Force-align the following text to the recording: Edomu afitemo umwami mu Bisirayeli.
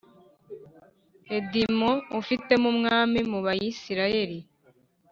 Edomu 1.37 1.91
afitemo 2.19 2.65
umwami 2.73 3.19
mu 3.31 3.39
Bisirayeli. 3.45 4.39